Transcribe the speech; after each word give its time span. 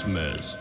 Christmas. 0.00 0.56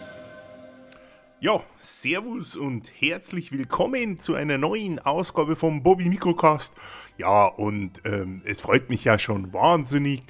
Ja, 1.40 1.64
Servus 1.80 2.58
und 2.58 2.92
herzlich 3.00 3.54
willkommen 3.54 4.20
zu 4.20 4.36
einer 4.36 4.58
neuen 4.58 5.00
Ausgabe 5.00 5.56
vom 5.56 5.82
Bobby 5.82 6.10
Mikrocast. 6.10 6.74
Ja, 7.18 7.46
und 7.46 8.02
ähm, 8.04 8.42
es 8.44 8.60
freut 8.60 8.90
mich 8.90 9.06
ja 9.06 9.18
schon 9.18 9.54
wahnsinnig, 9.54 10.24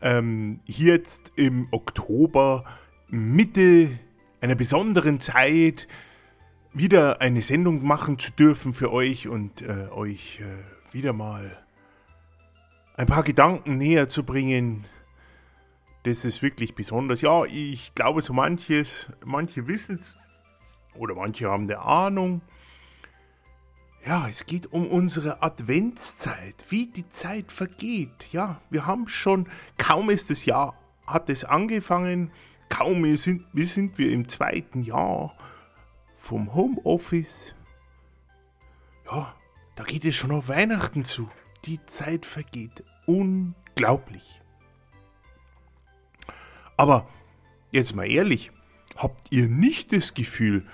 ähm, 0.00 0.60
hier 0.66 0.94
jetzt 0.94 1.32
im 1.36 1.68
Oktober, 1.70 2.64
Mitte 3.08 3.98
einer 4.40 4.54
besonderen 4.54 5.20
Zeit, 5.20 5.86
wieder 6.72 7.20
eine 7.20 7.42
Sendung 7.42 7.84
machen 7.84 8.18
zu 8.18 8.32
dürfen 8.32 8.72
für 8.72 8.90
euch 8.90 9.28
und 9.28 9.60
äh, 9.60 9.88
euch 9.90 10.40
äh, 10.40 10.94
wieder 10.94 11.12
mal 11.12 11.58
ein 12.96 13.06
paar 13.06 13.22
Gedanken 13.22 13.76
näher 13.76 14.08
zu 14.08 14.24
bringen. 14.24 14.86
Das 16.06 16.24
ist 16.24 16.40
wirklich 16.40 16.76
besonders. 16.76 17.20
Ja, 17.20 17.44
ich 17.46 17.92
glaube, 17.96 18.22
so 18.22 18.32
manches, 18.32 19.08
manche 19.24 19.66
wissen 19.66 19.98
es 20.00 20.14
oder 20.94 21.16
manche 21.16 21.50
haben 21.50 21.64
eine 21.64 21.80
Ahnung. 21.80 22.42
Ja, 24.06 24.28
es 24.28 24.46
geht 24.46 24.72
um 24.72 24.86
unsere 24.86 25.42
Adventszeit, 25.42 26.64
wie 26.68 26.86
die 26.86 27.08
Zeit 27.08 27.50
vergeht. 27.50 28.28
Ja, 28.30 28.60
wir 28.70 28.86
haben 28.86 29.08
schon, 29.08 29.48
kaum 29.78 30.08
ist 30.08 30.30
das 30.30 30.44
Jahr, 30.44 30.78
hat 31.08 31.28
es 31.28 31.44
angefangen, 31.44 32.30
kaum 32.68 33.16
sind, 33.16 33.44
sind 33.54 33.98
wir 33.98 34.12
im 34.12 34.28
zweiten 34.28 34.82
Jahr 34.82 35.36
vom 36.14 36.54
Homeoffice. 36.54 37.52
Ja, 39.10 39.34
da 39.74 39.82
geht 39.82 40.04
es 40.04 40.14
schon 40.14 40.30
auf 40.30 40.46
Weihnachten 40.46 41.04
zu. 41.04 41.28
Die 41.64 41.84
Zeit 41.84 42.24
vergeht. 42.24 42.84
Unglaublich. 43.06 44.40
Aber 46.76 47.08
jetzt 47.70 47.94
mal 47.94 48.10
ehrlich, 48.10 48.50
habt 48.96 49.32
ihr 49.32 49.48
nicht 49.48 49.92
das 49.92 50.14
Gefühl, 50.14 50.66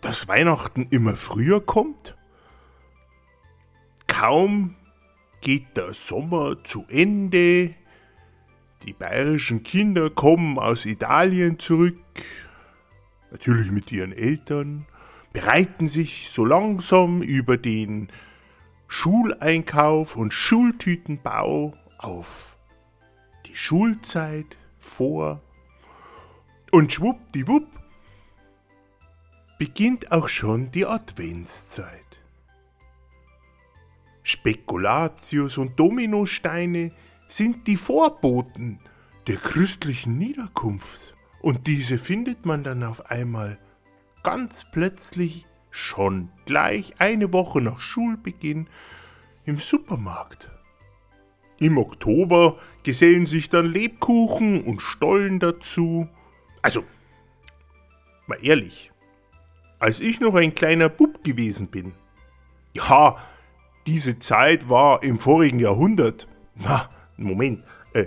dass 0.00 0.28
Weihnachten 0.28 0.86
immer 0.90 1.16
früher 1.16 1.64
kommt? 1.64 2.16
Kaum 4.06 4.76
geht 5.40 5.76
der 5.76 5.92
Sommer 5.92 6.62
zu 6.64 6.84
Ende, 6.88 7.74
die 8.84 8.92
bayerischen 8.92 9.62
Kinder 9.62 10.10
kommen 10.10 10.58
aus 10.58 10.86
Italien 10.86 11.58
zurück, 11.58 11.96
natürlich 13.30 13.70
mit 13.70 13.90
ihren 13.92 14.12
Eltern, 14.12 14.86
bereiten 15.32 15.88
sich 15.88 16.30
so 16.30 16.44
langsam 16.44 17.22
über 17.22 17.56
den 17.56 18.08
Schuleinkauf 18.88 20.16
und 20.16 20.32
Schultütenbau 20.32 21.74
auf 21.98 22.56
die 23.46 23.54
Schulzeit 23.54 24.57
vor. 24.88 25.42
Und 26.72 26.92
schwuppdiwupp 26.92 27.66
beginnt 29.58 30.12
auch 30.12 30.28
schon 30.28 30.70
die 30.70 30.86
Adventszeit. 30.86 32.04
Spekulatius 34.22 35.56
und 35.58 35.78
Dominosteine 35.80 36.92
sind 37.28 37.66
die 37.66 37.76
Vorboten 37.76 38.78
der 39.26 39.36
christlichen 39.36 40.18
Niederkunft. 40.18 41.14
Und 41.40 41.66
diese 41.66 41.98
findet 41.98 42.44
man 42.44 42.64
dann 42.64 42.82
auf 42.82 43.10
einmal 43.10 43.58
ganz 44.22 44.66
plötzlich 44.70 45.46
schon 45.70 46.30
gleich 46.44 46.94
eine 46.98 47.32
Woche 47.32 47.60
nach 47.60 47.80
Schulbeginn 47.80 48.68
im 49.44 49.58
Supermarkt. 49.58 50.50
Im 51.60 51.78
Oktober 51.78 52.56
gesellen 52.84 53.26
sich 53.26 53.50
dann 53.50 53.72
Lebkuchen 53.72 54.62
und 54.62 54.80
Stollen 54.80 55.40
dazu. 55.40 56.08
Also, 56.62 56.84
mal 58.26 58.38
ehrlich, 58.42 58.92
als 59.78 60.00
ich 60.00 60.20
noch 60.20 60.34
ein 60.34 60.54
kleiner 60.54 60.88
Bub 60.88 61.24
gewesen 61.24 61.68
bin. 61.68 61.92
Ja, 62.74 63.16
diese 63.86 64.18
Zeit 64.18 64.68
war 64.68 65.02
im 65.02 65.18
vorigen 65.18 65.58
Jahrhundert. 65.58 66.28
Na, 66.54 66.88
Moment, 67.16 67.64
äh, 67.94 68.06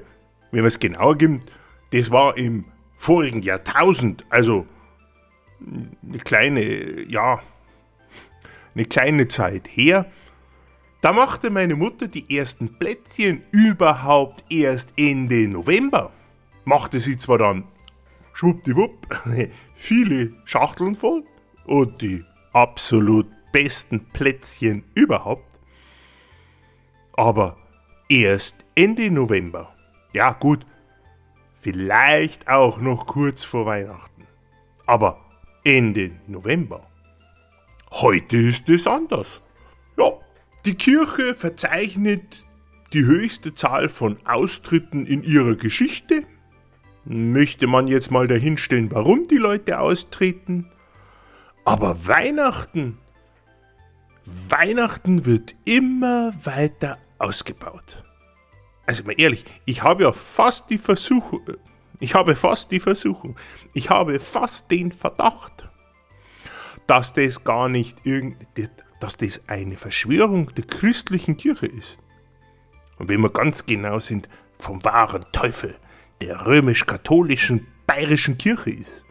wenn 0.52 0.62
man 0.62 0.68
es 0.68 0.80
genauer 0.80 1.18
gibt, 1.18 1.52
das 1.92 2.12
war 2.12 2.38
im 2.38 2.66
vorigen 2.98 3.42
Jahrtausend, 3.42 4.26
also 4.30 4.66
eine 6.08 6.20
kleine, 6.20 7.02
ja, 7.10 7.42
eine 8.76 8.86
kleine 8.86 9.28
Zeit 9.28 9.68
her. 9.70 10.06
Da 11.02 11.12
machte 11.12 11.50
meine 11.50 11.76
Mutter 11.76 12.08
die 12.08 12.38
ersten 12.38 12.78
Plätzchen 12.78 13.42
überhaupt 13.52 14.46
erst 14.50 14.94
Ende 14.98 15.48
November. 15.48 16.12
Machte 16.64 17.00
sie 17.00 17.18
zwar 17.18 17.40
dann 17.40 17.64
schwuppdiwupp 18.34 19.08
viele 19.76 20.34
Schachteln 20.46 20.94
voll, 20.94 21.24
und 21.66 22.02
die 22.02 22.24
absolut 22.54 23.28
besten 23.52 24.06
Plätzchen 24.12 24.84
überhaupt. 24.94 25.58
Aber 27.14 27.58
erst 28.10 28.56
Ende 28.76 29.10
November. 29.10 29.74
Ja 30.14 30.34
gut, 30.34 30.66
vielleicht 31.62 32.48
auch 32.48 32.80
noch 32.80 33.06
kurz 33.08 33.44
vor 33.44 33.66
Weihnachten. 33.66 34.28
Aber 34.86 35.20
Ende 35.64 36.12
November. 36.28 36.88
Heute 37.92 38.38
ist 38.38 38.70
es 38.70 38.88
anders. 38.88 39.42
Ja, 39.98 40.12
die 40.66 40.76
Kirche 40.76 41.34
verzeichnet 41.34 42.44
die 42.94 43.06
höchste 43.06 43.56
Zahl 43.56 43.90
von 43.90 44.18
Austritten 44.26 45.06
in 45.06 45.24
ihrer 45.24 45.56
Geschichte. 45.56 46.24
Möchte 47.06 47.66
man 47.66 47.88
jetzt 47.88 48.12
mal 48.12 48.28
dahinstellen, 48.28 48.92
warum 48.92 49.28
die 49.28 49.38
Leute 49.38 49.80
austreten? 49.80 50.70
Aber 51.66 52.06
Weihnachten, 52.08 52.98
Weihnachten 54.50 55.26
wird 55.26 55.56
immer 55.66 56.32
weiter 56.44 57.00
ausgebaut. 57.18 58.04
Also 58.86 59.04
mal 59.04 59.16
ehrlich, 59.18 59.46
ich 59.66 59.84
habe 59.84 60.04
ja 60.04 60.12
fast 60.12 60.70
die 60.70 60.78
Versuchung, 60.78 61.42
ich 62.00 62.14
habe 62.14 62.36
fast 62.36 62.72
die 62.72 62.80
Versuchung, 62.80 63.36
ich 63.74 63.90
habe 63.90 64.20
fast 64.20 64.70
den 64.70 64.92
Verdacht, 64.92 65.70
dass 66.88 67.14
das 67.14 67.44
gar 67.44 67.70
nicht 67.70 68.06
irgend, 68.06 68.38
dass 69.02 69.18
das 69.18 69.42
eine 69.48 69.76
Verschwörung 69.76 70.54
der 70.56 70.64
christlichen 70.64 71.36
Kirche 71.36 71.66
ist. 71.66 71.98
Und 72.98 73.10
wenn 73.10 73.20
wir 73.20 73.30
ganz 73.30 73.66
genau 73.66 74.00
sind, 74.00 74.30
vom 74.60 74.84
wahren 74.86 75.26
Teufel 75.34 75.76
der 76.22 76.46
römisch-katholischen 76.46 77.68
bayerischen 77.86 78.38
Kirche 78.38 78.70
ist 78.70 79.04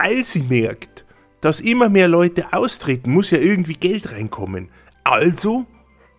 weil 0.00 0.24
sie 0.24 0.42
merkt, 0.42 1.04
dass 1.40 1.60
immer 1.60 1.88
mehr 1.88 2.06
Leute 2.06 2.52
austreten, 2.52 3.12
muss 3.12 3.32
ja 3.32 3.38
irgendwie 3.38 3.74
Geld 3.74 4.12
reinkommen. 4.12 4.68
Also 5.02 5.66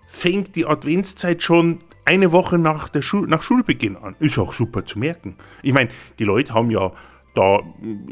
fängt 0.09 0.55
die 0.57 0.65
Adventszeit 0.65 1.41
schon 1.41 1.79
eine 2.03 2.33
Woche 2.33 2.57
nach, 2.57 2.89
der 2.89 3.01
Schul 3.01 3.27
nach 3.27 3.41
Schulbeginn 3.41 3.95
an. 3.95 4.17
Ist 4.19 4.37
auch 4.37 4.51
super 4.51 4.85
zu 4.85 4.99
merken. 4.99 5.35
Ich 5.61 5.71
meine, 5.71 5.91
die 6.17 6.25
Leute 6.25 6.53
haben 6.53 6.71
ja, 6.71 6.91
da 7.35 7.59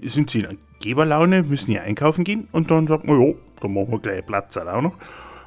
sind 0.03 0.29
sie 0.29 0.41
in 0.41 0.57
Geberlaune, 0.81 1.43
müssen 1.43 1.71
ja 1.71 1.81
einkaufen 1.81 2.23
gehen 2.23 2.47
und 2.53 2.71
dann 2.71 2.87
sagt 2.87 3.05
man, 3.05 3.21
ja, 3.21 3.33
dann 3.61 3.73
machen 3.73 3.91
wir 3.91 3.99
gleich 3.99 4.25
Platz 4.25 4.57
auch 4.57 4.81
noch. 4.81 4.97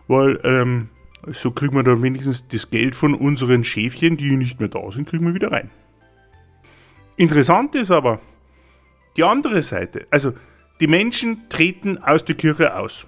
Weil 0.09 0.41
ähm, 0.45 0.89
so 1.27 1.51
kriegen 1.51 1.75
wir 1.75 1.83
dann 1.83 2.03
wenigstens 2.03 2.47
das 2.49 2.71
Geld 2.71 2.97
von 2.97 3.15
unseren 3.15 3.65
Schäfchen, 3.65 4.17
die 4.17 4.37
nicht 4.37 4.59
mehr 4.61 4.69
da 4.69 4.91
sind, 4.91 5.09
kriegen 5.09 5.27
wir 5.27 5.35
wieder 5.35 5.53
rein. 5.53 5.71
Interessant 7.17 7.75
ist 7.75 7.91
aber, 7.91 8.21
die 9.17 9.25
andere 9.25 9.63
Seite, 9.63 10.07
also 10.11 10.33
die 10.81 10.87
Menschen 10.87 11.49
treten 11.49 11.99
aus 11.99 12.25
der 12.25 12.37
Kirche 12.37 12.75
aus. 12.77 13.07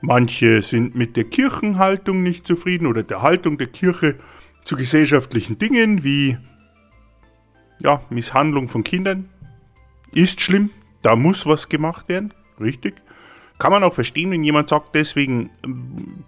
Manche 0.00 0.62
sind 0.62 0.94
mit 0.94 1.16
der 1.16 1.24
Kirchenhaltung 1.24 2.22
nicht 2.22 2.46
zufrieden 2.46 2.86
oder 2.86 3.02
der 3.02 3.22
Haltung 3.22 3.58
der 3.58 3.66
Kirche 3.66 4.14
zu 4.62 4.76
gesellschaftlichen 4.76 5.58
Dingen 5.58 6.04
wie 6.04 6.38
ja, 7.82 8.02
Misshandlung 8.10 8.68
von 8.68 8.84
Kindern. 8.84 9.28
Ist 10.12 10.40
schlimm, 10.40 10.70
da 11.02 11.16
muss 11.16 11.46
was 11.46 11.68
gemacht 11.68 12.08
werden, 12.08 12.32
richtig. 12.60 12.94
Kann 13.58 13.72
man 13.72 13.82
auch 13.82 13.92
verstehen, 13.92 14.30
wenn 14.30 14.42
jemand 14.42 14.68
sagt, 14.68 14.94
deswegen 14.94 15.50
ähm, 15.64 16.24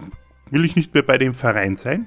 will 0.51 0.65
ich 0.65 0.77
nicht 0.77 0.93
mehr 0.95 1.03
bei 1.03 1.17
dem 1.17 1.35
Verein 1.35 1.77
sein. 1.77 2.07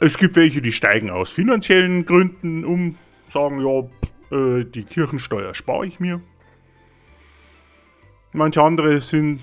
Es 0.00 0.18
gibt 0.18 0.36
welche, 0.36 0.62
die 0.62 0.72
steigen 0.72 1.10
aus 1.10 1.30
finanziellen 1.30 2.04
Gründen 2.04 2.64
um, 2.64 2.96
sagen, 3.28 3.60
ja, 3.60 4.36
äh, 4.36 4.64
die 4.64 4.84
Kirchensteuer 4.84 5.54
spare 5.54 5.86
ich 5.86 6.00
mir. 6.00 6.20
Manche 8.32 8.62
andere 8.62 9.00
sind, 9.00 9.40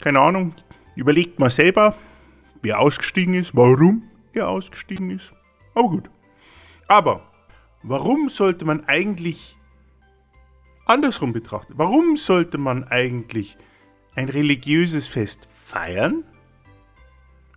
keine 0.00 0.20
Ahnung, 0.20 0.54
überlegt 0.96 1.38
mal 1.38 1.50
selber, 1.50 1.94
wer 2.62 2.80
ausgestiegen 2.80 3.34
ist, 3.34 3.54
warum 3.54 4.02
er 4.32 4.48
ausgestiegen 4.48 5.10
ist. 5.10 5.32
Aber 5.74 5.88
gut. 5.88 6.10
Aber 6.88 7.22
warum 7.82 8.28
sollte 8.28 8.64
man 8.64 8.84
eigentlich 8.86 9.56
andersrum 10.86 11.32
betrachten? 11.32 11.74
Warum 11.76 12.16
sollte 12.16 12.58
man 12.58 12.84
eigentlich 12.84 13.56
ein 14.14 14.28
religiöses 14.28 15.06
Fest 15.06 15.48
feiern, 15.64 16.24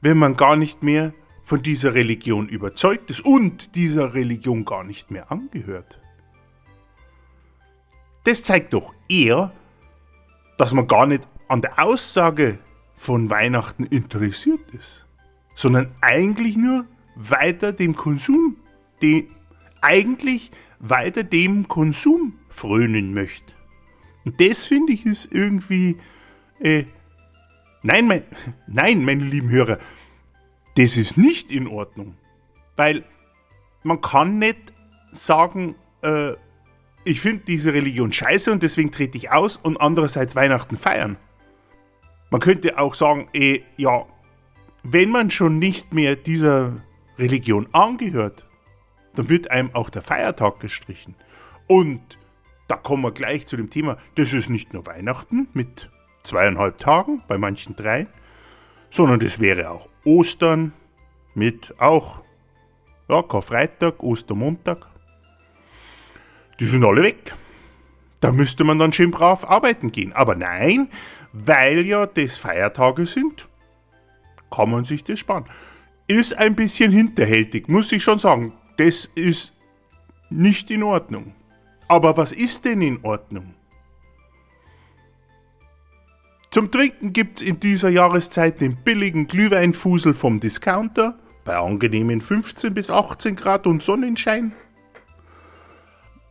wenn 0.01 0.17
man 0.17 0.35
gar 0.35 0.55
nicht 0.55 0.83
mehr 0.83 1.13
von 1.43 1.61
dieser 1.63 1.93
Religion 1.93 2.49
überzeugt 2.49 3.09
ist 3.09 3.21
und 3.21 3.75
dieser 3.75 4.13
Religion 4.13 4.65
gar 4.65 4.83
nicht 4.83 5.11
mehr 5.11 5.31
angehört? 5.31 5.99
Das 8.23 8.43
zeigt 8.43 8.73
doch 8.73 8.93
eher, 9.07 9.53
dass 10.57 10.73
man 10.73 10.87
gar 10.87 11.05
nicht 11.05 11.27
an 11.47 11.61
der 11.61 11.81
Aussage 11.81 12.59
von 12.97 13.29
Weihnachten 13.29 13.85
interessiert 13.85 14.59
ist, 14.73 15.05
sondern 15.55 15.93
eigentlich 16.01 16.57
nur 16.57 16.85
weiter 17.15 17.71
dem 17.71 17.95
Konsum, 17.95 18.57
die 19.01 19.29
eigentlich 19.81 20.51
weiter 20.79 21.23
dem 21.23 21.67
Konsum 21.67 22.37
frönen 22.49 23.13
möchte. 23.13 23.53
Und 24.25 24.41
das 24.41 24.67
finde 24.67 24.93
ich 24.93 25.05
ist 25.05 25.31
irgendwie, 25.31 25.97
äh, 26.59 26.85
nein, 27.83 28.07
mein, 28.07 28.23
nein, 28.67 29.03
meine 29.03 29.23
lieben 29.23 29.49
Hörer, 29.49 29.79
das 30.75 30.97
ist 30.97 31.17
nicht 31.17 31.49
in 31.49 31.67
Ordnung, 31.67 32.15
weil 32.75 33.03
man 33.83 34.01
kann 34.01 34.39
nicht 34.39 34.73
sagen, 35.11 35.75
äh, 36.01 36.33
ich 37.03 37.21
finde 37.21 37.43
diese 37.45 37.73
Religion 37.73 38.11
scheiße 38.11 38.51
und 38.51 38.63
deswegen 38.63 38.91
trete 38.91 39.17
ich 39.17 39.31
aus 39.31 39.57
und 39.57 39.79
andererseits 39.79 40.35
Weihnachten 40.35 40.77
feiern. 40.77 41.15
Man 42.29 42.41
könnte 42.41 42.77
auch 42.77 42.95
sagen, 42.95 43.29
eh, 43.33 43.61
ja, 43.77 44.05
wenn 44.83 45.09
man 45.09 45.31
schon 45.31 45.57
nicht 45.57 45.93
mehr 45.93 46.15
dieser 46.15 46.73
Religion 47.17 47.67
angehört, 47.71 48.45
dann 49.15 49.29
wird 49.29 49.49
einem 49.49 49.73
auch 49.73 49.89
der 49.89 50.01
Feiertag 50.01 50.59
gestrichen. 50.59 51.15
Und 51.67 52.01
da 52.67 52.75
kommen 52.75 53.03
wir 53.03 53.11
gleich 53.11 53.47
zu 53.47 53.57
dem 53.57 53.69
Thema, 53.69 53.97
das 54.15 54.33
ist 54.33 54.49
nicht 54.49 54.73
nur 54.73 54.85
Weihnachten 54.85 55.47
mit 55.53 55.89
zweieinhalb 56.27 56.77
Tagen, 56.77 57.23
bei 57.27 57.37
manchen 57.37 57.75
drei, 57.75 58.07
sondern 58.89 59.19
das 59.19 59.39
wäre 59.39 59.71
auch 59.71 59.87
Ostern 60.03 60.73
mit 61.33 61.73
auch 61.79 62.19
ja, 63.09 63.21
Karfreitag, 63.21 64.03
Ostermontag. 64.03 64.87
Die 66.59 66.65
sind 66.65 66.83
alle 66.83 67.03
weg. 67.03 67.35
Da 68.19 68.31
müsste 68.31 68.63
man 68.63 68.79
dann 68.79 68.93
schön 68.93 69.11
brav 69.11 69.45
arbeiten 69.45 69.91
gehen. 69.91 70.13
Aber 70.13 70.35
nein, 70.35 70.89
weil 71.33 71.85
ja 71.85 72.05
das 72.05 72.37
Feiertage 72.37 73.05
sind, 73.05 73.47
kann 74.49 74.71
man 74.71 74.85
sich 74.85 75.03
das 75.03 75.19
sparen. 75.19 75.45
Ist 76.07 76.37
ein 76.37 76.55
bisschen 76.55 76.91
hinterhältig, 76.91 77.67
muss 77.67 77.91
ich 77.91 78.03
schon 78.03 78.19
sagen. 78.19 78.53
Das 78.77 79.09
ist 79.15 79.53
nicht 80.29 80.71
in 80.71 80.83
Ordnung. 80.83 81.33
Aber 81.87 82.17
was 82.17 82.31
ist 82.31 82.65
denn 82.65 82.81
in 82.81 83.03
Ordnung? 83.03 83.53
Zum 86.49 86.71
Trinken 86.71 87.11
gibt 87.11 87.41
es 87.41 87.47
in 87.47 87.59
dieser 87.59 87.89
Jahreszeit 87.89 88.61
den 88.61 88.77
billigen 88.77 89.27
Glühweinfusel 89.27 90.13
vom 90.13 90.39
Discounter 90.39 91.19
bei 91.43 91.57
angenehmen 91.57 92.21
15 92.21 92.73
bis 92.73 92.89
18 92.89 93.35
Grad 93.35 93.67
und 93.67 93.83
Sonnenschein. 93.83 94.53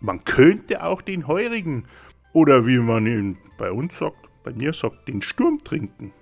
Man 0.00 0.24
könnte 0.24 0.82
auch 0.82 1.02
den 1.02 1.26
heurigen 1.26 1.84
oder 2.32 2.66
wie 2.66 2.78
man 2.78 3.06
ihn 3.06 3.38
bei 3.58 3.70
uns 3.70 3.98
sagt, 3.98 4.16
bei 4.42 4.52
mir 4.52 4.72
sagt, 4.72 5.06
den 5.06 5.20
Sturm 5.20 5.62
trinken. 5.62 6.12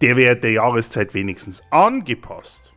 Der 0.00 0.16
wäre 0.16 0.36
der 0.36 0.52
Jahreszeit 0.52 1.14
wenigstens 1.14 1.62
angepasst. 1.70 2.72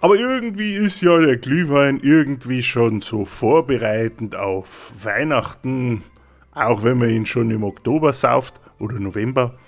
Aber 0.00 0.16
irgendwie 0.16 0.74
ist 0.74 1.00
ja 1.00 1.18
der 1.18 1.38
Glühwein 1.38 1.98
irgendwie 2.00 2.62
schon 2.62 3.00
so 3.00 3.24
vorbereitend 3.24 4.36
auf 4.36 4.92
Weihnachten, 5.02 6.02
auch 6.52 6.84
wenn 6.84 6.98
man 6.98 7.10
ihn 7.10 7.26
schon 7.26 7.50
im 7.50 7.64
Oktober 7.64 8.12
sauft 8.12 8.60
oder 8.78 8.98
November. 8.98 9.58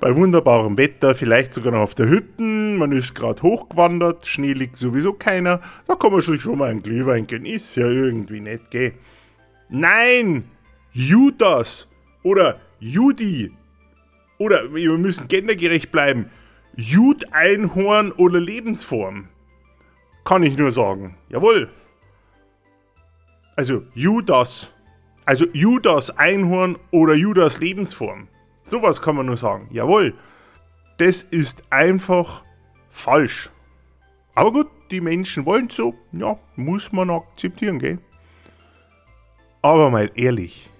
Bei 0.00 0.14
wunderbarem 0.14 0.78
Wetter, 0.78 1.14
vielleicht 1.14 1.52
sogar 1.52 1.72
noch 1.72 1.80
auf 1.80 1.94
der 1.94 2.08
Hütten, 2.08 2.76
man 2.76 2.92
ist 2.92 3.14
gerade 3.14 3.42
hochgewandert, 3.42 4.26
Schnee 4.26 4.52
liegt 4.52 4.76
sowieso 4.76 5.12
keiner, 5.12 5.60
da 5.88 5.96
kann 5.96 6.12
man 6.12 6.22
schon 6.22 6.58
mal 6.58 6.70
einen 6.70 6.82
Glühwein 6.82 7.26
gönnen, 7.26 7.46
ist 7.46 7.74
ja 7.74 7.88
irgendwie 7.88 8.40
nett, 8.40 8.70
gell? 8.70 8.92
Nein! 9.68 10.44
Judas 10.92 11.88
oder 12.22 12.60
Judi 12.80 13.52
oder 14.38 14.72
wir 14.74 14.96
müssen 14.98 15.28
gendergerecht 15.28 15.90
bleiben, 15.90 16.30
Jud, 16.76 17.32
Einhorn 17.32 18.12
oder 18.12 18.40
Lebensform. 18.40 19.28
Kann 20.24 20.42
ich 20.42 20.56
nur 20.56 20.70
sagen. 20.70 21.16
Jawohl. 21.28 21.68
Also 23.56 23.82
Judas. 23.94 24.72
Also 25.28 25.44
Judas 25.52 26.08
Einhorn 26.16 26.78
oder 26.90 27.12
Judas 27.12 27.58
Lebensform. 27.58 28.28
Sowas 28.62 29.02
kann 29.02 29.14
man 29.14 29.26
nur 29.26 29.36
sagen. 29.36 29.68
Jawohl. 29.70 30.14
Das 30.96 31.22
ist 31.22 31.64
einfach 31.68 32.42
falsch. 32.88 33.50
Aber 34.34 34.52
gut, 34.52 34.68
die 34.90 35.02
Menschen 35.02 35.44
wollen 35.44 35.68
so. 35.68 35.94
Ja, 36.12 36.38
muss 36.56 36.92
man 36.92 37.10
akzeptieren, 37.10 37.78
gell? 37.78 37.98
Aber 39.60 39.90
mal 39.90 40.10
ehrlich. 40.14 40.70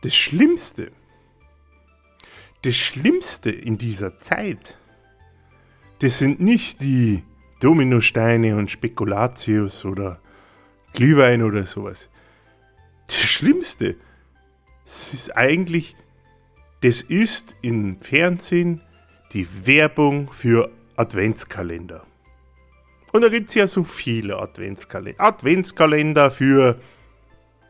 Das 0.00 0.16
Schlimmste, 0.16 0.90
das 2.62 2.74
Schlimmste 2.74 3.50
in 3.50 3.76
dieser 3.76 4.16
Zeit, 4.16 4.78
das 5.98 6.16
sind 6.16 6.40
nicht 6.40 6.80
die 6.80 7.22
Dominosteine 7.60 8.56
und 8.56 8.70
Spekulatius 8.70 9.84
oder 9.84 10.22
Glühwein 10.94 11.42
oder 11.42 11.66
sowas. 11.66 12.08
Das 13.08 13.16
Schlimmste, 13.16 13.96
das 14.84 15.12
ist 15.12 15.36
eigentlich 15.36 15.96
das 16.80 17.02
ist 17.02 17.56
im 17.60 18.00
Fernsehen 18.00 18.80
die 19.32 19.48
Werbung 19.66 20.30
für 20.32 20.70
Adventskalender. 20.96 22.04
Und 23.12 23.22
da 23.22 23.28
gibt 23.28 23.48
es 23.48 23.56
ja 23.56 23.66
so 23.66 23.82
viele 23.82 24.38
Adventskalender. 24.38 25.20
Adventskalender 25.20 26.30
für, 26.30 26.78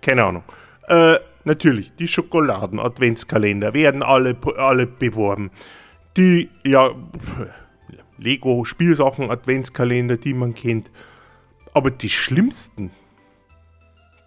keine 0.02 0.25
Ahnung. 0.25 0.42
Äh, 0.88 1.16
natürlich, 1.45 1.97
die 1.97 2.07
Schokoladen-Adventskalender 2.07 3.73
werden 3.73 4.02
alle, 4.02 4.37
alle 4.57 4.87
beworben. 4.87 5.50
Die, 6.18 6.50
ja, 6.64 6.90
Lego-Spielsachen-Adventskalender, 8.18 10.18
die 10.18 10.35
man 10.35 10.54
kennt. 10.54 10.90
Aber 11.73 11.90
die 11.90 12.11
schlimmsten, 12.11 12.90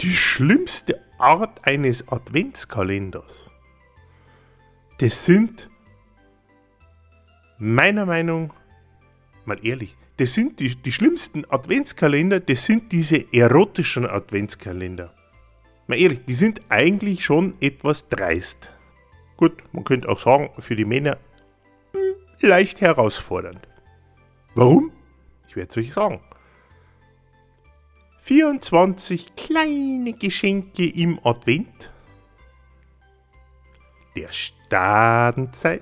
die 0.02 0.14
schlimmste 0.14 1.02
Art 1.18 1.66
eines 1.66 2.08
Adventskalenders 2.08 3.52
das 5.02 5.26
sind 5.26 5.68
meiner 7.58 8.06
Meinung, 8.06 8.54
mal 9.46 9.58
ehrlich, 9.66 9.98
das 10.18 10.34
sind 10.34 10.60
die, 10.60 10.76
die 10.76 10.92
schlimmsten 10.92 11.44
Adventskalender, 11.50 12.40
das 12.40 12.66
sind 12.66 12.92
diese 12.92 13.34
erotischen 13.34 14.06
Adventskalender. 14.06 15.12
Mal 15.88 16.00
ehrlich, 16.00 16.24
die 16.26 16.36
sind 16.36 16.62
eigentlich 16.70 17.26
schon 17.26 17.56
etwas 17.60 18.10
dreist. 18.10 18.72
Gut, 19.38 19.64
man 19.72 19.84
könnte 19.86 20.08
auch 20.08 20.20
sagen, 20.20 20.52
für 20.60 20.76
die 20.76 20.86
Männer 20.86 21.18
hm, 21.94 22.48
leicht 22.48 22.80
herausfordernd. 22.80 23.68
Warum? 24.54 24.92
Ich 25.48 25.56
werde 25.56 25.70
es 25.72 25.78
euch 25.78 25.94
sagen. 25.94 26.22
24 28.24 29.36
kleine 29.36 30.14
Geschenke 30.14 30.88
im 30.88 31.20
Advent. 31.24 31.90
Der 34.16 34.32
Stadenzeit. 34.32 35.82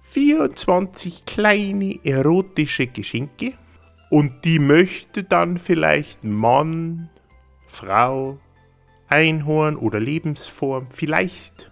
Vierundzwanzig 0.00 1.24
kleine 1.24 1.98
erotische 2.04 2.86
Geschenke 2.86 3.54
und 4.08 4.44
die 4.44 4.60
möchte 4.60 5.24
dann 5.24 5.58
vielleicht 5.58 6.22
Mann, 6.22 7.10
Frau, 7.66 8.38
Einhorn 9.08 9.76
oder 9.76 9.98
Lebensform 9.98 10.86
vielleicht 10.90 11.68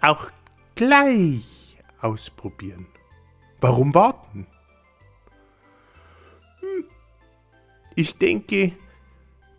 auch 0.00 0.30
gleich 0.76 1.76
ausprobieren. 2.00 2.86
Warum 3.60 3.94
warten? 3.94 4.46
Hm. 6.60 6.84
Ich 7.94 8.16
denke, 8.16 8.72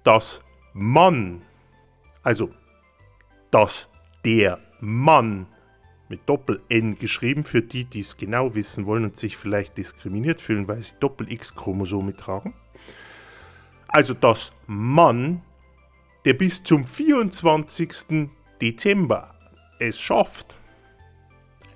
dass 0.04 0.42
Mann, 0.74 1.42
also 2.24 2.50
dass 3.52 3.88
der 4.24 4.60
Mann 4.80 5.48
mit 6.10 6.28
Doppel-N 6.28 6.98
geschrieben, 6.98 7.44
für 7.44 7.62
die, 7.62 7.86
die 7.86 8.02
es 8.02 8.18
genau 8.18 8.54
wissen 8.56 8.86
wollen 8.86 9.06
und 9.06 9.18
sich 9.18 9.38
vielleicht 9.38 9.78
diskriminiert 9.78 10.42
fühlen, 10.42 10.68
weil 10.68 10.82
sie 10.82 10.96
Doppel-X-Chromosome 11.00 12.16
tragen. 12.16 12.54
Also 13.88 14.14
das 14.14 14.52
Mann, 14.68 15.42
der 16.26 16.34
bis 16.34 16.64
zum 16.64 16.86
24. 16.86 18.30
Dezember 18.62 19.36
es 19.80 20.00
schafft, 20.00 20.56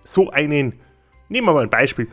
so 0.03 0.29
einen, 0.29 0.79
nehmen 1.29 1.47
wir 1.47 1.53
mal 1.53 1.63
ein 1.63 1.69
Beispiel, 1.69 2.09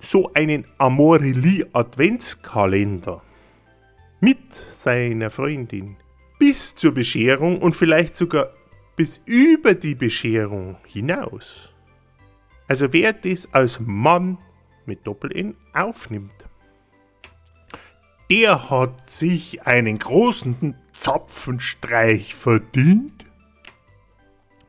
so 0.00 0.32
einen 0.34 0.64
Amorelie-Adventskalender 0.78 3.22
mit 4.20 4.52
seiner 4.52 5.30
Freundin 5.30 5.96
bis 6.38 6.74
zur 6.74 6.92
Bescherung 6.92 7.62
und 7.62 7.76
vielleicht 7.76 8.16
sogar 8.16 8.50
bis 8.96 9.20
über 9.26 9.74
die 9.74 9.94
Bescherung 9.94 10.78
hinaus. 10.86 11.68
Also 12.68 12.92
wer 12.92 13.12
das 13.12 13.52
als 13.52 13.80
Mann 13.80 14.38
mit 14.86 15.06
Doppel-N 15.06 15.56
aufnimmt, 15.72 16.32
der 18.30 18.70
hat 18.70 19.10
sich 19.10 19.66
einen 19.66 19.98
großen 19.98 20.74
Zapfenstreich 20.92 22.34
verdient 22.34 23.26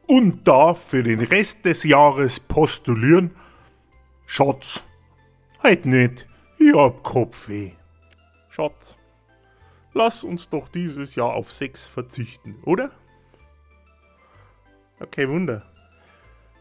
und 0.05 0.47
darf 0.47 0.89
für 0.89 1.01
den 1.01 1.21
Rest 1.21 1.65
des 1.65 1.83
Jahres 1.83 2.39
postulieren, 2.39 3.31
Schatz, 4.35 4.81
halt 5.61 5.85
nicht, 5.85 6.25
ich 6.57 6.73
hab 6.73 7.03
Kopfweh. 7.03 7.69
Schatz, 8.49 8.97
lass 9.93 10.23
uns 10.23 10.49
doch 10.49 10.69
dieses 10.69 11.13
Jahr 11.13 11.35
auf 11.35 11.51
Sex 11.51 11.87
verzichten, 11.87 12.55
oder? 12.65 12.89
Okay, 14.99 15.29
Wunder. 15.29 15.61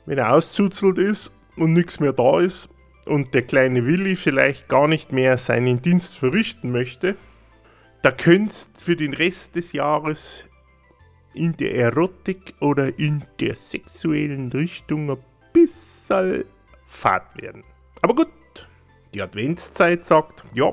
Wenn 0.05 0.19
er 0.19 0.35
auszuzelt 0.35 0.99
ist 0.99 1.33
und 1.57 1.73
nichts 1.73 1.99
mehr 1.99 2.12
da 2.12 2.41
ist 2.41 2.69
und 3.07 3.33
der 3.33 3.41
kleine 3.41 3.87
Willi 3.87 4.17
vielleicht 4.17 4.69
gar 4.69 4.87
nicht 4.87 5.11
mehr 5.11 5.38
seinen 5.38 5.81
Dienst 5.81 6.19
verrichten 6.19 6.73
möchte, 6.73 7.17
da 8.02 8.11
könntest 8.11 8.83
für 8.83 8.97
den 8.97 9.14
Rest 9.14 9.57
des 9.57 9.73
Jahres 9.73 10.45
in 11.33 11.57
der 11.57 11.75
Erotik 11.75 12.52
oder 12.61 12.99
in 12.99 13.25
der 13.41 13.55
sexuellen 13.55 14.52
Richtung 14.52 15.11
ein 15.11 15.25
bisschen 15.55 16.45
fad 16.93 17.25
werden. 17.41 17.63
Aber 18.03 18.15
gut, 18.15 18.29
die 19.15 19.23
Adventszeit 19.23 20.05
sagt, 20.05 20.45
ja, 20.55 20.73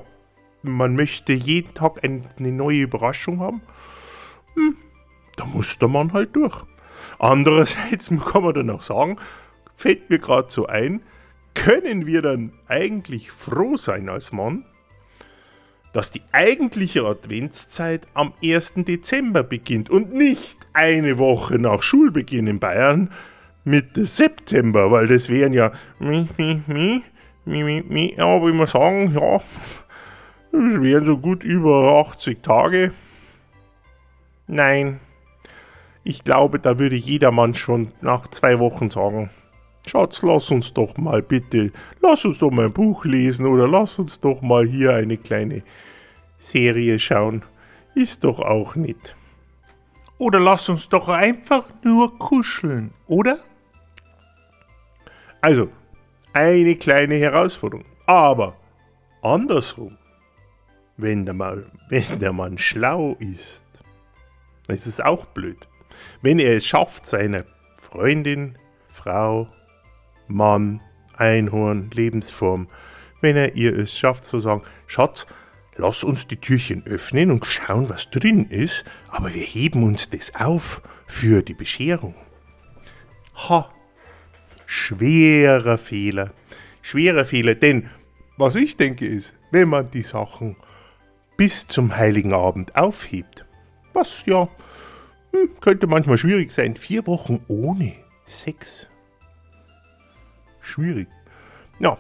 man 0.62 0.96
möchte 0.96 1.34
jeden 1.34 1.74
Tag 1.74 2.04
eine 2.04 2.52
neue 2.52 2.82
Überraschung 2.82 3.40
haben. 3.40 3.62
Hm, 4.56 4.76
da 5.38 5.46
muss 5.46 5.78
der 5.80 5.88
Mann 5.88 6.14
halt 6.14 6.36
durch. 6.36 6.64
Andererseits 7.18 8.10
kann 8.32 8.44
man 8.44 8.54
dann 8.54 8.70
auch 8.70 8.82
sagen, 8.82 9.18
fällt 9.76 10.10
mir 10.10 10.20
gerade 10.20 10.52
so 10.52 10.68
ein, 10.68 11.02
können 11.54 12.06
wir 12.06 12.22
dann 12.22 12.54
eigentlich 12.68 13.32
froh 13.32 13.78
sein 13.78 14.10
als 14.10 14.32
Mann, 14.32 14.66
dass 15.94 16.12
die 16.12 16.22
eigentliche 16.32 17.04
Adventszeit 17.06 18.08
am 18.14 18.34
1. 18.44 18.74
Dezember 18.78 19.44
beginnt 19.44 19.90
und 19.90 20.14
nicht 20.14 20.68
eine 20.74 21.18
Woche 21.18 21.58
nach 21.58 21.82
Schulbeginn 21.82 22.48
in 22.48 22.60
Bayern, 22.60 23.12
Mitte 23.70 24.08
September, 24.08 24.90
weil 24.90 25.08
das 25.08 25.30
wären 25.30 25.54
ja, 25.54 25.72
mi, 26.00 26.28
mi, 26.38 26.64
mi, 26.66 27.04
mi, 27.46 27.64
mi, 27.64 27.84
mi, 27.88 28.16
ja, 28.18 28.42
wie 28.44 28.52
man 28.52 28.66
sagen, 28.66 29.14
ja, 29.14 29.42
das 30.52 30.82
wären 30.82 31.06
so 31.06 31.18
gut 31.18 31.44
über 31.44 32.04
80 32.08 32.42
Tage. 32.42 32.94
Nein, 34.48 35.00
ich 36.04 36.24
glaube, 36.24 36.58
da 36.58 36.80
würde 36.80 36.96
jedermann 36.96 37.54
schon 37.54 37.90
nach 38.02 38.28
zwei 38.30 38.58
Wochen 38.58 38.90
sagen, 38.90 39.30
Schatz, 39.86 40.24
lass 40.24 40.50
uns 40.50 40.74
doch 40.74 40.98
mal 40.98 41.22
bitte, 41.22 41.72
lass 42.02 42.26
uns 42.26 42.40
doch 42.40 42.50
mal 42.50 42.66
ein 42.66 42.74
Buch 42.74 43.06
lesen 43.06 43.46
oder 43.46 43.68
lass 43.68 44.00
uns 44.00 44.20
doch 44.20 44.42
mal 44.42 44.66
hier 44.66 44.96
eine 44.96 45.18
kleine 45.18 45.62
Serie 46.40 46.98
schauen. 46.98 47.44
Ist 47.94 48.24
doch 48.24 48.40
auch 48.40 48.76
nicht. 48.76 49.16
Oder 50.18 50.40
lass 50.40 50.70
uns 50.70 50.90
doch 50.90 51.08
einfach 51.08 51.68
nur 51.84 52.18
kuscheln, 52.18 52.92
oder? 53.06 53.38
Also, 55.42 55.70
eine 56.34 56.76
kleine 56.76 57.16
Herausforderung. 57.16 57.86
Aber 58.06 58.56
andersrum, 59.22 59.98
wenn 60.98 61.26
der, 61.26 61.34
Mann, 61.34 61.72
wenn 61.90 62.20
der 62.20 62.34
Mann 62.34 62.58
schlau 62.58 63.16
ist, 63.20 63.66
ist 64.68 64.86
es 64.86 65.00
auch 65.00 65.26
blöd. 65.26 65.68
Wenn 66.22 66.40
er 66.40 66.58
es 66.58 66.66
schafft, 66.66 67.06
seiner 67.06 67.46
Freundin, 67.78 68.58
Frau, 68.88 69.48
Mann, 70.28 70.82
Einhorn, 71.18 71.90
Lebensform, 71.92 72.68
wenn 73.22 73.36
er 73.36 73.56
ihr 73.56 73.78
es 73.78 73.98
schafft 73.98 74.26
zu 74.26 74.40
sagen, 74.40 74.64
Schatz, 74.88 75.26
lass 75.76 76.04
uns 76.04 76.28
die 76.28 76.38
Türchen 76.38 76.86
öffnen 76.86 77.32
und 77.32 77.46
schauen, 77.46 77.90
was 77.90 78.10
drin 78.10 78.46
ist, 78.46 78.86
aber 79.10 79.34
wir 79.34 79.44
heben 79.44 79.84
uns 79.84 80.10
das 80.10 80.34
auf 80.36 80.82
für 81.08 81.42
die 81.42 81.54
Bescherung. 81.54 82.16
Ha, 83.50 83.70
schwerer 84.70 85.80
Fehler, 85.80 86.32
schwerer 86.84 87.26
Fehler, 87.26 87.56
denn 87.56 87.90
was 88.38 88.54
ich 88.54 88.78
denke 88.78 89.08
ist, 89.08 89.34
wenn 89.50 89.68
man 89.68 89.90
die 89.90 90.04
Sachen 90.04 90.58
bis 91.38 91.68
zum 91.68 91.98
heiligen 91.98 92.34
Abend 92.34 92.76
aufhebt, 92.76 93.46
was 93.94 94.24
ja 94.28 94.48
hm, 95.32 95.50
könnte 95.60 95.88
manchmal 95.88 96.20
schwierig 96.20 96.52
sein, 96.52 96.76
vier 96.76 97.08
Wochen 97.08 97.44
ohne 97.48 97.96
Sex 98.26 98.88
schwierig. 100.62 101.08
Ja, 101.80 101.98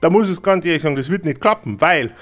da 0.00 0.08
muss 0.08 0.28
es 0.28 0.40
ganz 0.40 0.64
ehrlich 0.64 0.82
sagen, 0.82 0.94
das 0.94 1.10
wird 1.10 1.24
nicht 1.24 1.40
klappen, 1.40 1.80
weil 1.80 2.14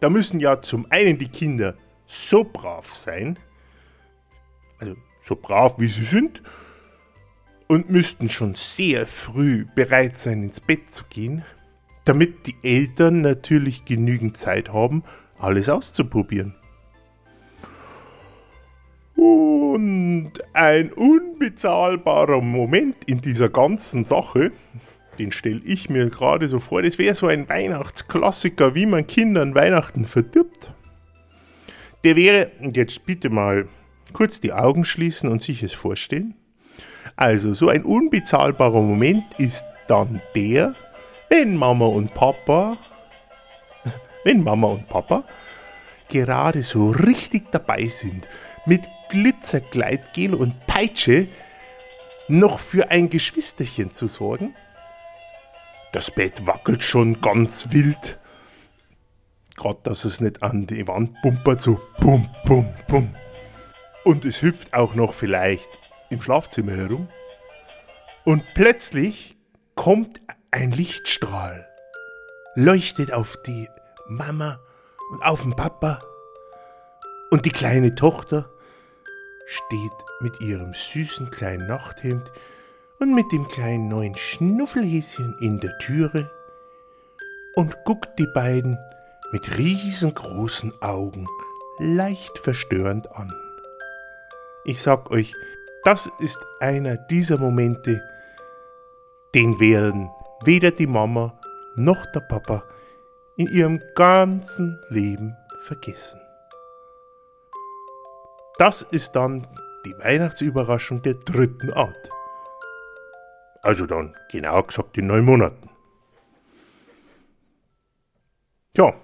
da 0.00 0.10
müssen 0.10 0.40
ja 0.40 0.60
zum 0.60 0.90
einen 0.90 1.16
die 1.16 1.28
Kinder 1.28 1.76
so 2.08 2.42
brav 2.42 2.92
sein, 2.92 3.38
also 4.80 4.96
so 5.24 5.36
brav 5.36 5.76
wie 5.78 5.86
sie 5.86 6.04
sind, 6.04 6.42
und 7.72 7.88
müssten 7.88 8.28
schon 8.28 8.54
sehr 8.54 9.06
früh 9.06 9.64
bereit 9.74 10.18
sein, 10.18 10.42
ins 10.42 10.60
Bett 10.60 10.92
zu 10.92 11.04
gehen, 11.08 11.42
damit 12.04 12.46
die 12.46 12.56
Eltern 12.62 13.22
natürlich 13.22 13.86
genügend 13.86 14.36
Zeit 14.36 14.70
haben, 14.74 15.04
alles 15.38 15.70
auszuprobieren. 15.70 16.54
Und 19.16 20.32
ein 20.52 20.92
unbezahlbarer 20.92 22.42
Moment 22.42 22.96
in 23.06 23.22
dieser 23.22 23.48
ganzen 23.48 24.04
Sache, 24.04 24.52
den 25.18 25.32
stelle 25.32 25.62
ich 25.64 25.88
mir 25.88 26.10
gerade 26.10 26.50
so 26.50 26.58
vor, 26.58 26.82
das 26.82 26.98
wäre 26.98 27.14
so 27.14 27.26
ein 27.26 27.48
Weihnachtsklassiker, 27.48 28.74
wie 28.74 28.84
man 28.84 29.06
Kindern 29.06 29.54
Weihnachten 29.54 30.04
verdirbt. 30.04 30.74
Der 32.04 32.16
wäre, 32.16 32.50
und 32.60 32.76
jetzt 32.76 33.06
bitte 33.06 33.30
mal 33.30 33.66
kurz 34.12 34.42
die 34.42 34.52
Augen 34.52 34.84
schließen 34.84 35.30
und 35.30 35.40
sich 35.40 35.62
es 35.62 35.72
vorstellen. 35.72 36.34
Also, 37.16 37.54
so 37.54 37.68
ein 37.68 37.84
unbezahlbarer 37.84 38.80
Moment 38.80 39.24
ist 39.38 39.64
dann 39.86 40.20
der, 40.34 40.74
wenn 41.28 41.56
Mama 41.56 41.86
und 41.86 42.14
Papa, 42.14 42.76
wenn 44.24 44.42
Mama 44.42 44.68
und 44.68 44.88
Papa 44.88 45.24
gerade 46.08 46.62
so 46.62 46.90
richtig 46.90 47.50
dabei 47.50 47.86
sind, 47.86 48.28
mit 48.66 48.88
Glitzergleitgel 49.10 50.34
und 50.34 50.66
Peitsche 50.66 51.28
noch 52.28 52.58
für 52.58 52.90
ein 52.90 53.10
Geschwisterchen 53.10 53.90
zu 53.90 54.08
sorgen? 54.08 54.54
Das 55.92 56.10
Bett 56.10 56.46
wackelt 56.46 56.82
schon 56.82 57.20
ganz 57.20 57.70
wild. 57.70 58.18
Gerade, 59.56 59.78
dass 59.82 60.04
es 60.04 60.20
nicht 60.20 60.42
an 60.42 60.66
die 60.66 60.88
Wand 60.88 61.14
pumpert, 61.20 61.60
so 61.60 61.80
bum, 62.00 62.28
bum, 62.46 62.66
bum. 62.88 63.14
Und 64.04 64.24
es 64.24 64.40
hüpft 64.40 64.72
auch 64.72 64.94
noch 64.94 65.12
vielleicht 65.12 65.68
im 66.12 66.20
Schlafzimmer 66.20 66.72
herum. 66.72 67.08
Und 68.24 68.44
plötzlich 68.54 69.36
kommt 69.74 70.20
ein 70.50 70.70
Lichtstrahl, 70.70 71.66
leuchtet 72.54 73.12
auf 73.12 73.36
die 73.46 73.68
Mama 74.08 74.60
und 75.10 75.22
auf 75.22 75.42
den 75.42 75.56
Papa. 75.56 75.98
Und 77.30 77.46
die 77.46 77.50
kleine 77.50 77.94
Tochter 77.94 78.50
steht 79.46 79.90
mit 80.20 80.40
ihrem 80.40 80.74
süßen 80.74 81.30
kleinen 81.30 81.66
Nachthemd 81.66 82.30
und 83.00 83.14
mit 83.14 83.32
dem 83.32 83.48
kleinen 83.48 83.88
neuen 83.88 84.14
Schnuffelhäschen 84.14 85.36
in 85.40 85.58
der 85.58 85.76
Türe 85.78 86.30
und 87.54 87.76
guckt 87.84 88.18
die 88.18 88.28
beiden 88.34 88.78
mit 89.32 89.58
riesengroßen 89.58 90.72
Augen 90.82 91.26
leicht 91.78 92.38
verstörend 92.38 93.10
an. 93.12 93.32
Ich 94.64 94.80
sag 94.80 95.10
euch, 95.10 95.32
das 95.84 96.10
ist 96.18 96.38
einer 96.60 96.96
dieser 96.96 97.38
Momente, 97.38 98.02
den 99.34 99.58
werden 99.58 100.10
weder 100.44 100.70
die 100.70 100.86
Mama 100.86 101.38
noch 101.76 102.04
der 102.12 102.20
Papa 102.20 102.62
in 103.36 103.46
ihrem 103.48 103.80
ganzen 103.94 104.78
Leben 104.90 105.36
vergessen. 105.64 106.20
Das 108.58 108.82
ist 108.82 109.12
dann 109.16 109.46
die 109.84 109.94
Weihnachtsüberraschung 109.98 111.02
der 111.02 111.14
dritten 111.14 111.72
Art. 111.72 112.10
Also 113.62 113.86
dann 113.86 114.14
genau 114.30 114.62
gesagt 114.62 114.98
in 114.98 115.06
neun 115.06 115.24
Monaten. 115.24 115.70
Ja, 118.76 118.94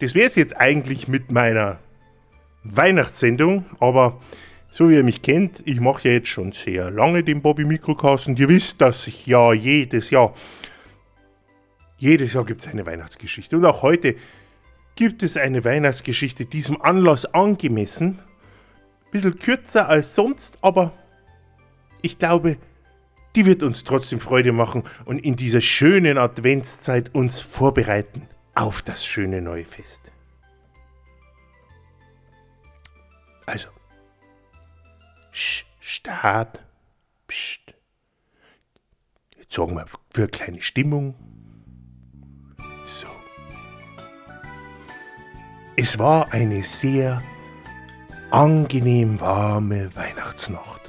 das 0.00 0.14
wäre 0.14 0.28
es 0.28 0.34
jetzt 0.34 0.56
eigentlich 0.56 1.08
mit 1.08 1.30
meiner 1.30 1.78
Weihnachtssendung, 2.64 3.64
aber 3.78 4.20
so 4.72 4.88
wie 4.88 4.94
ihr 4.94 5.02
mich 5.02 5.22
kennt, 5.22 5.66
ich 5.66 5.80
mache 5.80 6.08
ja 6.08 6.14
jetzt 6.14 6.28
schon 6.28 6.52
sehr 6.52 6.90
lange 6.90 7.24
den 7.24 7.42
Bobby 7.42 7.64
Mikrocast 7.64 8.28
und 8.28 8.38
ihr 8.38 8.48
wisst, 8.48 8.80
dass 8.80 9.06
ich 9.08 9.26
ja 9.26 9.52
jedes 9.52 10.10
Jahr, 10.10 10.32
jedes 11.98 12.34
Jahr 12.34 12.44
gibt 12.44 12.60
es 12.60 12.68
eine 12.68 12.86
Weihnachtsgeschichte. 12.86 13.56
Und 13.56 13.64
auch 13.64 13.82
heute 13.82 14.14
gibt 14.94 15.24
es 15.24 15.36
eine 15.36 15.64
Weihnachtsgeschichte 15.64 16.44
diesem 16.44 16.80
Anlass 16.82 17.26
angemessen. 17.26 18.20
Ein 19.06 19.10
bisschen 19.10 19.38
kürzer 19.38 19.88
als 19.88 20.14
sonst, 20.14 20.58
aber 20.62 20.92
ich 22.00 22.18
glaube, 22.18 22.56
die 23.34 23.46
wird 23.46 23.64
uns 23.64 23.82
trotzdem 23.82 24.20
Freude 24.20 24.52
machen 24.52 24.84
und 25.04 25.18
in 25.18 25.34
dieser 25.34 25.60
schönen 25.60 26.16
Adventszeit 26.16 27.12
uns 27.14 27.40
vorbereiten 27.40 28.22
auf 28.54 28.82
das 28.82 29.04
schöne 29.04 29.42
neue 29.42 29.64
Fest. 29.64 30.12
Also, 33.46 33.68
Sch, 36.10 36.18
Start, 36.18 36.62
Psst. 37.28 37.74
Jetzt 39.38 39.54
sagen 39.54 39.76
wir 39.76 39.86
für 40.12 40.22
eine 40.22 40.28
kleine 40.28 40.62
Stimmung. 40.62 41.14
So. 42.84 43.06
Es 45.76 45.98
war 45.98 46.32
eine 46.32 46.62
sehr 46.64 47.22
angenehm 48.30 49.20
warme 49.20 49.94
Weihnachtsnacht. 49.94 50.80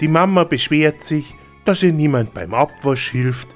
Die 0.00 0.08
Mama 0.08 0.44
beschwert 0.44 1.04
sich, 1.04 1.34
dass 1.64 1.82
ihr 1.82 1.92
niemand 1.92 2.32
beim 2.32 2.54
Abwasch 2.54 3.10
hilft 3.10 3.48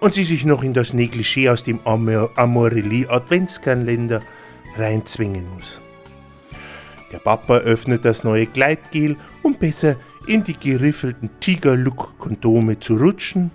und 0.00 0.14
sie 0.14 0.24
sich 0.24 0.44
noch 0.44 0.62
in 0.62 0.72
das 0.72 0.94
Negligé 0.94 1.50
aus 1.50 1.62
dem 1.62 1.80
Amor 1.86 2.30
Amorelie 2.36 3.08
Adventskalender 3.08 4.20
reinzwingen 4.76 5.48
muss. 5.50 5.83
Der 7.14 7.20
Papa 7.20 7.58
öffnet 7.58 8.04
das 8.04 8.24
neue 8.24 8.44
Gleitgel, 8.44 9.16
um 9.44 9.54
besser 9.54 9.94
in 10.26 10.42
die 10.42 10.58
geriffelten 10.58 11.30
Tiger-Look-Kondome 11.38 12.80
zu 12.80 12.96
rutschen, 12.96 13.52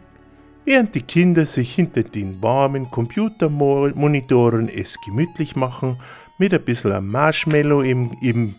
während 0.64 0.96
die 0.96 1.02
Kinder 1.02 1.46
sich 1.46 1.76
hinter 1.76 2.04
den 2.04 2.42
warmen 2.42 2.90
Computermonitoren 2.90 4.70
es 4.70 4.96
gemütlich 5.06 5.58
machen 5.58 6.02
mit 6.38 6.54
ein 6.54 6.64
bisschen 6.64 7.06
Marshmallow 7.06 7.82
im, 7.82 8.16
im 8.22 8.56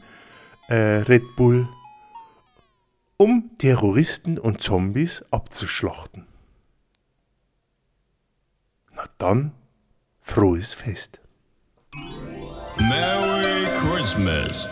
äh, 0.69 0.75
Red 0.75 1.25
Bull, 1.35 1.67
um 3.17 3.53
Terroristen 3.57 4.39
und 4.39 4.61
Zombies 4.61 5.25
abzuschlachten. 5.31 6.27
Na 8.95 9.05
dann, 9.17 9.53
frohes 10.21 10.75
Fest. 10.75 11.21
Merry 12.77 13.65
Christmas. 13.81 14.69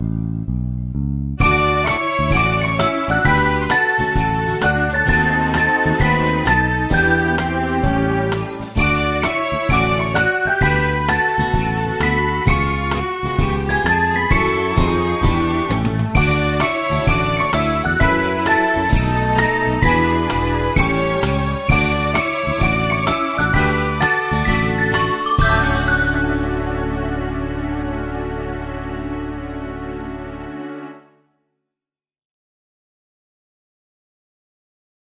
Thank 0.00 0.48
you. 0.48 0.67